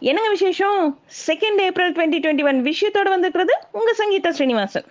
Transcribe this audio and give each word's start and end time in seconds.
என்னங்க 0.00 0.30
விசேஷம்? 0.30 0.98
Second 1.26 1.60
April 1.60 1.92
twenty 1.92 2.18
twenty 2.24 2.44
one 2.44 2.58
விஷயத்தோட 2.62 3.08
வந்திருக்கிறது 3.08 3.54
உங்க 3.72 3.94
சங்கீதா 3.98 4.28
ஸ்ரீனிவாசன். 4.28 4.84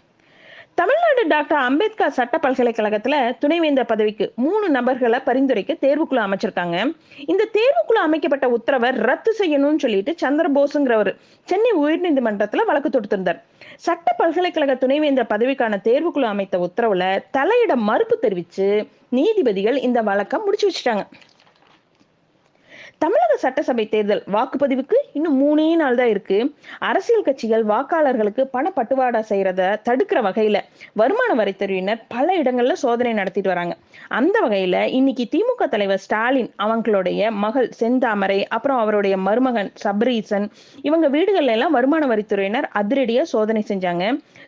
தமிழ்நாடு 0.75 1.27
டாக்டர் 1.27 1.57
அம்பேத்கர் 1.57 2.11
சட்ட 2.11 2.39
பல்கலைக்கழகத்துல 2.43 3.37
துணைவேந்தர் 3.37 3.85
பதவிக்கு 3.85 4.31
மூணு 4.35 4.69
நபர்களை 4.69 5.19
பரிந்துரைக்க 5.25 5.75
தேர்வுக்குழு 5.81 6.21
அமைச்சிருக்காங்க. 6.25 6.95
இந்த 7.27 7.47
தேர்வுக்குழு 7.53 8.01
அமைக்கப்பட்ட 8.07 8.49
உத்தரவை 8.49 8.89
ரத்து 8.89 9.35
செய்யணும்னு 9.39 9.75
சொல்லிட்டு 9.75 10.15
சந்திரபோஸுங்கிறவர் 10.23 11.15
சென்னை 11.43 11.71
உயர்நீதிமன்றத்துல 11.77 12.65
வழக்கு 12.65 12.89
தொடுத்திருந்தார். 12.89 13.39
சட்ட 13.75 14.15
பல்கலைக்கழக 14.17 14.75
துணைவேந்தர் 14.75 15.31
பதவிக்கான 15.33 15.79
தேர்வுக்குழு 15.83 16.29
அமைத்த 16.33 16.57
உத்தரவுல 16.57 17.23
தலையிட 17.37 17.75
மறுப்பு 17.75 18.19
தெரிவிச்சு 18.21 18.87
நீதிபதிகள் 19.09 19.77
இந்த 19.77 20.01
வழக்கை 20.01 20.39
முடிச்சு 20.45 20.69
வச்சுட்டாங்க. 20.69 21.05
தமிழக 23.01 23.33
சட்டசபை 23.43 23.83
தேர்தல் 23.93 24.21
வாக்குப்பதிவுக்கு 24.35 24.97
இன்னும் 25.17 25.35
மூணே 25.41 25.65
நாள் 25.81 25.97
தான் 25.99 26.11
இருக்கு. 26.13 26.37
அரசியல் 26.89 27.25
கட்சிகள் 27.27 27.63
வாக்காளர்களுக்கு 27.71 28.43
பணப்பட்டுவாடா 28.55 29.21
செய்யறத 29.31 29.61
தடுக்கிற 29.87 30.19
வகையில 30.27 30.59
வருமான 31.01 31.31
வரித்துறையினர் 31.41 31.99
பல 32.13 32.27
இடங்கள்ல 32.41 32.75
சோதனை 32.83 33.11
நடத்திட்டு 33.13 33.51
வராங்க. 33.53 33.75
அந்த 34.19 34.35
வகையில 34.45 34.77
இன்னைக்கு 34.99 35.25
திமுக 35.33 35.67
தலைவர் 35.73 36.03
ஸ்டாலின் 36.05 36.49
அவங்களுடைய 36.65 37.31
மகள் 37.45 37.69
செந்தாமரை 37.81 38.39
அப்புறம் 38.57 38.81
அவருடைய 38.83 39.17
மருமகன் 39.27 39.71
சபரீசன் 39.83 40.47
இவங்க 40.89 41.09
வீடுகள்ல 41.17 41.55
எல்லாம் 41.57 41.75
வருமான 41.79 42.05
வரித்துறையினர் 42.13 42.69
அதிரடியா 42.81 43.25
சோதனை 43.33 43.63
செஞ்சாங்க. 43.71 44.05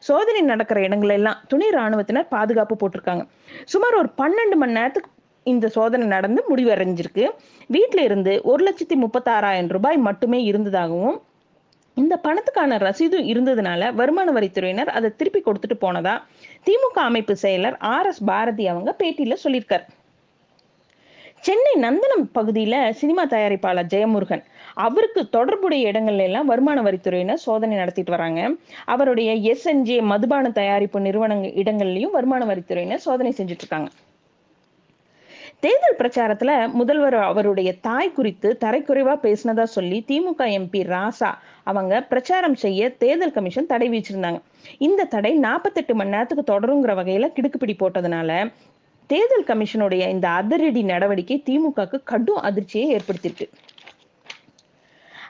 சோதனை 0.09 0.41
நடக்கிற 0.51 0.79
இடங்கள் 0.87 1.15
எல்லாம் 1.19 1.37
துணை 1.51 1.69
ராணுவத்தினர் 1.77 2.31
பாதுகாப்பு 2.35 2.75
போட்டிருக்காங்க. 2.81 3.23
சுமார் 3.73 3.99
ஒரு 4.01 4.11
பன்னெண்டு 4.23 4.57
மணி 4.63 4.77
நேரத்துக்கு 4.79 5.11
இந்த 5.53 5.65
சோதனை 5.75 6.05
நடந்து 6.15 6.41
முடிவடைஞ்சிருக்கு. 6.49 7.25
வீட்டில 7.75 8.03
இருந்து 8.09 8.33
ஒரு 8.51 8.61
லட்சத்தி 8.67 8.97
முப்பத்தாறாயிரம் 9.03 9.73
ரூபாய் 9.77 10.05
மட்டுமே 10.07 10.41
இருந்ததாகவும் 10.51 11.17
இந்த 11.97 12.15
பணத்துக்கான 12.23 12.77
ரசீதும் 12.85 13.29
இருந்ததுனால 13.33 13.91
வருமான 13.99 14.31
வரித்துறையினர் 14.37 14.89
அதை 14.97 15.09
திருப்பி 15.19 15.39
கொடுத்துட்டு 15.45 15.77
போனதா 15.83 16.15
திமுக 16.67 16.97
அமைப்பு 17.09 17.35
செயலர் 17.43 17.77
ஆர் 17.93 18.09
எஸ் 18.09 18.23
பாரதி 18.29 18.65
அவங்க 18.73 18.91
பேட்டியில 18.99 19.37
சொல்லியிருக்கார். 19.43 19.85
சென்னை 21.45 21.73
நந்தனம் 21.85 22.23
பகுதியில 22.37 22.75
சினிமா 23.01 23.23
தயாரிப்பாளர் 23.33 23.91
ஜெயமுருகன் 23.93 24.43
அவருக்கு 24.85 25.21
தொடர்புடைய 25.35 25.91
இடங்கள்ல 25.91 26.27
எல்லாம் 26.29 26.49
வருமான 26.51 26.81
வரித்துறையினர் 26.87 27.43
சோதனை 27.45 27.75
நடத்திட்டு 27.77 28.15
வராங்க. 28.15 28.41
அவருடைய 28.93 29.29
எஸ்என்ஜே 29.51 29.97
மதுபான 30.11 30.51
தயாரிப்பு 30.59 30.99
நிறுவனங்கள் 31.07 31.55
இடங்கள்லயும் 31.63 32.15
வருமான 32.17 32.45
வரித்துறையினர் 32.51 33.05
சோதனை 33.07 33.31
செஞ்சுட்டு 33.37 33.65
இருக்காங்க. 33.65 33.89
தேர்தல் 35.63 35.95
பிரச்சாரத்துல 35.99 36.51
முதல்வர் 36.71 37.15
அவருடைய 37.19 37.69
தாய் 37.81 38.11
குறித்து 38.11 38.57
தரைக்குறைவா 38.59 39.13
பேசினதா 39.23 39.63
சொல்லி 39.63 40.05
திமுக 40.07 40.45
எம்பி 40.57 40.81
ராசா 40.87 41.29
அவங்க 41.63 42.01
பிரச்சாரம் 42.01 42.55
செய்ய 42.55 42.89
தேர்தல் 42.97 43.31
கமிஷன் 43.31 43.65
தடை 43.65 43.87
வீச்சிருந்தாங்க 43.89 44.39
இந்த 44.77 45.03
தடை 45.05 45.31
நாற்பத்தெட்டு 45.37 45.95
மணி 45.95 46.09
நேரத்துக்கு 46.09 46.43
தொடருங்கிற 46.53 46.93
வகையில 46.99 47.29
கிடுக்குப்பிடி 47.35 47.75
போட்டதுனால 47.79 48.29
தேர்தல் 49.09 49.47
கமிஷனுடைய 49.47 50.03
இந்த 50.09 50.27
அதிரடி 50.29 50.83
நடவடிக்கை 50.83 51.43
திமுகக்கு 51.45 51.99
கடும் 52.03 52.41
அதிர்ச்சியை 52.41 52.87
ஏற்படுத்தியிருக்கு. 52.95 53.47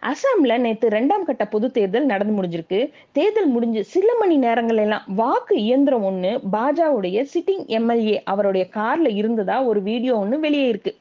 அசாம்ல 0.09 0.57
நேத்து 0.57 0.87
ரெண்டாம் 0.89 1.23
கட்ட 1.23 1.45
பொது 1.45 1.71
தேர்தல் 1.71 2.05
நடந்து 2.05 2.33
முடிஞ்சிருக்கு. 2.37 2.79
தேர்தல் 3.11 3.47
முடிஞ்சு 3.47 3.83
சில 3.83 4.09
மணி 4.19 4.37
நேரங்கள் 4.37 4.77
எல்லாம் 4.77 5.05
வாக்கு 5.15 5.55
இயந்திரம் 5.61 6.05
ஒண்ணு 6.05 6.31
பாஜாவுடைய 6.53 7.25
சிட்டிங் 7.33 7.65
எம்எல்ஏ 7.65 8.23
அவருடைய 8.23 8.67
கார்ல 8.73 9.15
இருந்ததா 9.15 9.63
ஒரு 9.63 9.81
வீடியோ 9.81 10.15
ஒண்ணு 10.17 10.39
வெளியே 10.39 10.67
இருக்கு. 10.67 10.95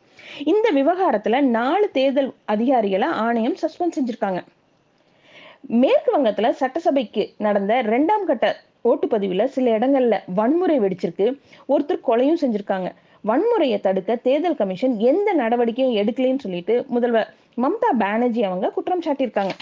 இந்த 0.44 0.68
விவகாரத்துல 0.74 1.40
நாலு 1.40 1.90
தேர்தல் 1.90 2.30
அதிகாரிகளை 2.44 3.08
ஆணையம் 3.08 3.56
சஸ்பெண்ட் 3.62 3.96
செஞ்சிருக்காங்க. 3.96 4.40
மேற்கு 5.82 6.10
வங்கத்துல 6.16 6.50
சட்டசபைக்கு 6.60 7.22
நடந்த 7.38 7.82
ரெண்டாம் 7.82 8.24
கட்ட 8.24 8.56
ஓட்டுப்பதிவுல 8.84 9.44
சில 9.44 9.78
இடங்கள்ல 9.78 10.16
வன்முறை 10.34 10.80
வெடிச்சிருக்கு. 10.80 11.26
ஒருத்தர் 11.68 12.06
கொலையும் 12.08 12.42
செஞ்சிருக்காங்க. 12.42 12.88
வன்முறையை 13.28 13.80
தடுக்க 13.80 14.16
தேர்தல் 14.16 14.56
கமிஷன் 14.56 14.94
எந்த 15.10 15.32
நடவடிக்கையும் 15.32 15.96
எடுக்கலன்னு 16.02 16.44
சொல்லிட்டு 16.44 16.74
முதல்வர் 16.88 17.30
மம்தா 17.62 17.90
பானர்ஜி 17.98 18.42
அவங்க 18.42 18.70
குற்றம் 18.70 19.02
சாட்டியிருக்காங்க. 19.06 19.54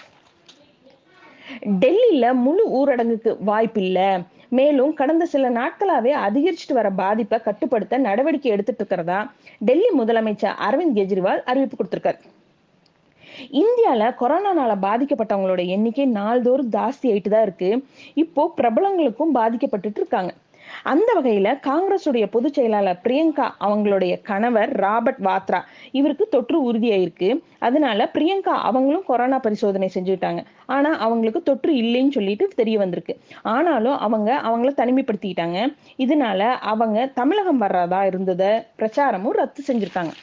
டெல்லியில 1.82 2.26
முழு 2.44 2.62
ஊரடங்குக்கு 2.78 3.30
வாய்ப்பில்லை 3.50 4.08
மேலும் 4.48 4.92
கடந்த 5.00 5.24
சில 5.32 5.50
நாட்களாவே 5.50 6.12
அதிகரிச்சுட்டு 6.26 6.72
வர 6.72 6.90
பாதிப்பை 7.00 7.38
கட்டுப்படுத்த 7.40 7.98
நடவடிக்கை 7.98 8.52
எடுத்துட்டு 8.52 8.82
இருக்கிறதா 8.82 9.18
டெல்லி 9.58 9.90
முதலமைச்சர் 9.98 10.58
அரவிந்த் 10.66 10.96
கெஜ்ரிவால் 10.98 11.42
அறிவிப்பு 11.50 11.76
கொடுத்திருக்காரு. 11.78 12.20
இந்தியால 13.62 14.02
கொரோனானால 14.20 14.72
பாதிக்கப்பட்டவங்களோட 14.86 15.62
எண்ணிக்கை 15.66 16.06
நாள்தோறும் 16.18 16.70
ஜாஸ்தி 16.70 17.06
ஆயிட்டு 17.12 17.30
தான் 17.34 17.42
இருக்கு. 17.42 17.70
இப்போ 18.14 18.42
பிரபலங்களுக்கும் 18.56 19.34
பாதிக்கப்பட்டுட்டு 19.38 20.00
இருக்காங்க. 20.02 20.32
அந்த 20.82 21.20
வகையில 21.20 21.48
காங்கிரஸுடைய 21.68 22.26
பொதுச் 22.26 22.52
செயலாளர் 22.52 23.00
பிரியங்கா 23.04 23.46
அவங்களுடைய 23.60 24.22
கணவர் 24.22 24.72
ராபர்ட் 24.76 25.22
வாத்ரா 25.24 25.60
இவருக்கு 25.92 26.28
தொற்று 26.28 26.72
உறுதியாயிருக்கு. 26.72 27.42
அதனால 27.58 28.10
பிரியங்கா 28.14 28.54
அவங்களும் 28.68 29.04
கொரோனா 29.06 29.38
பரிசோதனை 29.38 29.90
செஞ்சுட்டாங்க. 29.94 30.44
ஆனா 30.66 30.98
அவங்களுக்கு 30.98 31.42
தொற்று 31.42 31.72
இல்லைன்னு 31.74 32.10
சொல்லிட்டு 32.10 32.48
தெரிய 32.48 32.78
வந்திருக்கு. 32.78 33.16
ஆனாலும் 33.42 33.98
அவங்க 33.98 34.40
அவங்கள 34.44 34.72
தனிமைப்படுத்திக்கிட்டாங்க 34.80 35.58
இதனால 35.98 36.40
அவங்க 36.72 37.06
தமிழகம் 37.14 37.60
வர்றதா 37.60 38.02
இருந்தத 38.12 38.62
பிரச்சாரமும் 38.78 39.38
ரத்து 39.40 39.62
செஞ்சிருக்காங்க. 39.66 40.14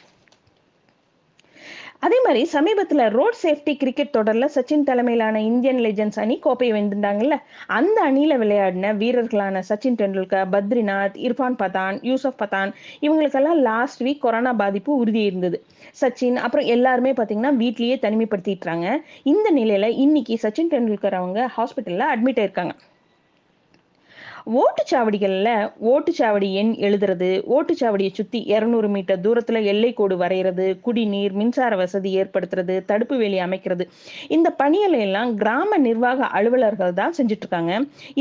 அதே 2.02 2.16
மாதிரி 2.24 2.40
சமீபத்தில் 2.44 3.02
ரோட் 3.08 3.36
சேஃப்டி 3.42 3.72
கிரிக்கெட் 3.76 4.10
தொடரில் 4.10 4.52
சச்சின் 4.54 4.84
தலைமையிலான 4.84 5.42
இந்தியன் 5.42 5.78
லெஜண்ட்ஸ் 5.78 6.18
அணி 6.18 6.38
கோப்பையை 6.38 6.72
வென்றிருந்தாங்கல்ல 6.76 7.36
அந்த 7.66 8.02
அணியில் 8.02 8.36
விளையாடின 8.38 8.90
வீரர்களான 8.96 9.62
சச்சின் 9.68 9.98
டெண்டுல்கர் 10.00 10.50
பத்ரிநாத் 10.50 11.16
இர்ஃபான் 11.26 11.58
பதான் 11.62 11.98
யூசப் 12.02 12.38
பதான் 12.42 12.70
இவங்களுக்கெல்லாம் 13.00 13.60
லாஸ்ட் 13.60 14.02
வீக் 14.02 14.18
கொரோனா 14.18 14.52
பாதிப்பு 14.52 14.96
உறுதி 14.96 15.22
இருந்தது. 15.22 15.58
சச்சின் 16.00 16.36
அப்புறம் 16.36 16.66
எல்லாருமே 16.66 17.12
பார்த்தீங்கன்னா 17.12 17.52
வீட்லேயே 17.62 17.98
தனிமைப்படுத்திட்டுறாங்க 18.06 18.88
இந்த 19.22 19.50
நிலையில் 19.50 19.96
இன்னைக்கு 19.96 20.36
சச்சின் 20.42 20.72
டெண்டுல்கர் 20.74 21.14
அவங்க 21.14 21.50
ஹாஸ்பிட்டலில் 21.56 22.10
அட்மிட் 22.12 22.42
ஆயிருக்காங்க. 22.44 22.74
ஓட்டுச்சாவடிகள்ல 24.46 25.50
ஓட்டுச்சாவடி 25.90 26.48
எண் 26.52 26.72
எழுதுறது 26.86 27.28
ஓட்டுச்சாவடியை 27.56 28.12
சுத்தி 28.12 28.38
இரநூறு 28.48 28.88
மீட்டர் 28.88 29.20
தூரத்தில் 29.20 29.58
எல்லை 29.72 29.90
கோடு 29.92 30.16
வரைகிறது 30.16 30.80
குடிநீர் 30.80 31.32
மின்சார 31.32 31.76
வசதி 31.76 32.10
ஏற்படுத்துறது 32.22 32.84
தடுப்பு 32.84 33.16
வேலி 33.16 33.38
அமைக்கிறது. 33.40 33.84
இந்த 34.28 34.50
பணிகளை 34.50 35.00
எல்லாம் 35.00 35.30
கிராம 35.34 35.78
நிர்வாக 35.78 36.26
அலுவலர்கள் 36.38 36.96
தான் 37.00 37.14
செஞ்சுட்டு 37.18 37.46
இருக்காங்க 37.46 37.72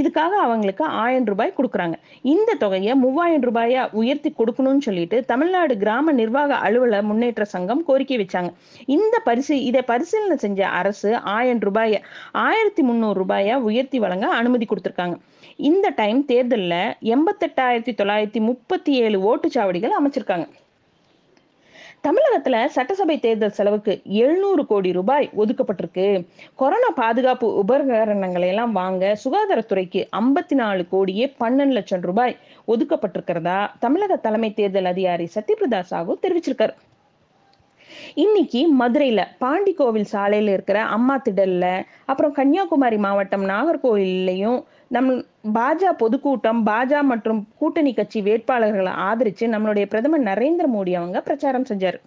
இதுக்காக 0.01 0.33
அவங்களுக்கு 0.45 0.85
ஆயிரம் 1.03 1.29
ரூபாய் 1.31 1.55
கொடுக்குறாங்க. 1.57 1.97
இந்த 2.33 2.57
தொகையை 2.63 2.95
மூவாயிரம் 2.95 3.45
ரூபாயா 3.47 3.83
உயர்த்தி 4.01 4.31
கொடுக்கணும்னு 4.37 4.85
சொல்லிட்டு 4.87 5.19
தமிழ்நாடு 5.25 5.73
கிராம 5.77 6.11
நிர்வாக 6.11 6.55
அலுவலர் 6.67 7.07
முன்னேற்ற 7.09 7.45
சங்கம் 7.55 7.83
கோரிக்கை 7.89 8.19
வச்சாங்க. 8.23 8.51
இந்த 8.97 9.15
பரிசு 9.29 9.63
இதை 9.63 9.81
பரிசீலனை 9.91 10.39
செஞ்ச 10.45 10.61
அரசு 10.81 11.15
ஆயிரம் 11.37 11.59
ரூபாய 11.59 12.01
ஆயிரத்தி 12.47 12.81
முந்நூறு 12.81 13.17
ரூபாயா 13.23 13.57
உயர்த்தி 13.69 13.99
வழங்க 13.99 14.27
அனுமதி 14.39 14.65
கொடுத்துருக்காங்க. 14.65 15.17
இந்த 15.69 15.87
டைம் 15.95 16.10
தேர்தல்ல 16.19 16.93
எண்பத்தெட்டாயிரத்தி 17.01 17.93
தொள்ளாயிரத்தி 18.01 18.39
முப்பத்தி 18.39 18.93
ஏழு 18.93 19.35
ஓட்டுச்சாவடிகள் 19.35 19.97
அமைச்சிருக்காங்க. 19.99 20.47
தமிழகத்துல 22.07 22.65
சட்டசபை 22.65 23.19
தேர்தல் 23.19 23.49
செலவுக்கு 23.49 24.01
எழுநூறு 24.05 24.65
கோடி 24.65 24.91
ரூபாய் 24.91 25.29
ஒதுக்கப்பட்டிருக்கு. 25.37 26.27
கொரோனா 26.55 26.89
பாதுகாப்பு 26.95 27.55
உபகரணங்களை 27.55 28.47
எல்லாம் 28.47 28.71
வாங்க 28.71 29.17
சுகாதாரத்துறைக்கு 29.23 30.07
ஐம்பத்தி 30.19 30.53
நாலு 30.53 30.87
கோடியே 30.87 31.35
பன்னெண்டு 31.39 31.71
லட்சம் 31.71 32.01
ரூபாய் 32.01 32.37
ஒதுக்கப்பட்டிருக்கிறதா 32.67 33.69
தமிழக 33.79 34.15
தலைமை 34.15 34.53
தேர்தல் 34.53 34.85
அதிகாரி 34.85 35.29
சத்யபிரதா 35.35 35.81
சாகு 35.91 36.15
தெரிவிச்சிருக்காரு. 36.21 36.73
இன்னைக்கு 38.15 38.61
மதுரையில 38.79 39.21
பாண்டி 39.37 39.73
கோவில் 39.73 40.11
சாலையில 40.11 40.53
இருக்கிற 40.53 40.81
அம்மா 40.81 41.15
திடல்ல 41.17 41.65
அப்புறம் 42.05 42.31
கன்னியாகுமரி 42.31 42.97
மாவட்டம் 42.97 43.45
நாகர்கோவில்லையும் 43.45 44.59
நம் 44.87 45.09
பாஜக 45.53 45.91
பொதுக்கூட்டம் 45.97 46.65
பாஜக 46.65 47.01
மற்றும் 47.01 47.47
கூட்டணி 47.57 47.93
கட்சி 47.93 48.21
வேட்பாளர்களை 48.21 48.93
ஆதரிச்சு 49.07 49.47
நம்மளுடைய 49.53 49.85
பிரதமர் 49.85 50.23
நரேந்திர 50.23 50.67
மோடி 50.73 50.93
அவங்க 50.93 51.21
பிரச்சாரம் 51.21 51.69
செஞ்சாரு. 51.69 51.99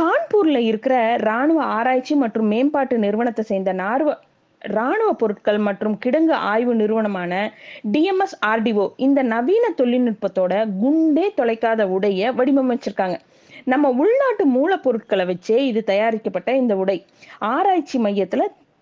கான்பூர்ல 0.00 0.56
இருக்கிற 0.56 1.16
ராணுவ 1.16 1.64
ஆராய்ச்சி 1.64 2.14
மற்றும் 2.14 2.46
மேம்பாட்டு 2.46 2.98
நிறுவனத்தை 2.98 3.44
சேர்ந்த 3.44 3.72
நார்வ 3.72 4.18
ராணுவ 4.60 5.12
பொருட்கள் 5.12 5.58
மற்றும் 5.58 5.98
கிடங்கு 6.04 6.32
ஆய்வு 6.32 6.74
நிறுவனமான 6.74 7.52
டிஎம்எஸ் 7.92 8.36
ஆர்டிஓ 8.46 8.84
இந்த 8.96 9.22
நவீன 9.22 9.74
தொழில்நுட்பத்தோட 9.76 10.52
குண்டே 10.80 11.32
தொலைக்காத 11.36 11.82
உடைய 11.88 12.32
வடிவமைச்சிருக்காங்க. 12.32 13.16
நம்ம 13.64 13.88
உள்நாட்டு 13.88 14.46
மூலப்பொருட்களை 14.46 15.34
வச்சே 15.34 15.56
இது 15.56 15.84
தயாரிக்கப்பட்ட 15.84 16.56
இந்த 16.56 16.76
உடை. 16.76 17.04
ஆராய்ச்சி 17.38 17.98
மையத்துல 17.98 18.40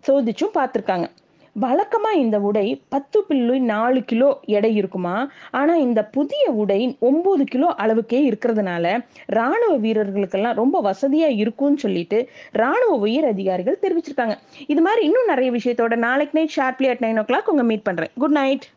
சோதிச்சும் 0.09 0.55
பார்த்துருக்காங்க. 0.55 1.07
வழக்கமா 1.61 2.15
இந்த 2.15 2.41
உடை 2.41 2.83
பத்து 2.89 3.25
புள்ளி 3.25 3.59
நாலு 3.59 4.03
கிலோ 4.03 4.41
எடை 4.45 4.77
இருக்குமா? 4.77 5.31
ஆனா 5.51 5.77
இந்த 5.77 6.05
புதிய 6.05 6.51
உடை 6.51 6.97
ஒன்பது 7.01 7.45
கிலோ 7.45 7.75
அளவுக்கே 7.75 8.31
இருக்கிறதுனால 8.31 9.05
ராணுவ 9.27 9.79
வீரர்களுக்கெல்லாம் 9.79 10.55
ரொம்ப 10.55 10.83
வசதியா 10.83 11.37
இருக்கும்னு 11.37 11.79
சொல்லிட்டு 11.79 12.29
ராணுவ 12.53 12.97
உயர் 12.97 13.25
அதிகாரிகள் 13.25 13.79
தெரிவிச்சிருக்காங்க. 13.83 14.39
இது 14.67 14.81
மாதிரி 14.81 15.05
இன்னும் 15.05 15.27
நிறைய 15.27 15.51
விஷயத்தோட 15.51 15.97
நாளைக்கு 15.97 16.39
night 16.39 16.57
sharply 16.57 16.89
at 16.89 16.99
nine 16.99 17.19
o'clock 17.23 17.47
உங்க 17.47 17.63
மீட் 17.63 17.83
பண்றேன். 17.83 18.09
Good 18.15 18.31
night. 18.31 18.71